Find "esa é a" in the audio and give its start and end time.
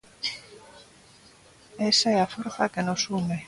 1.89-2.31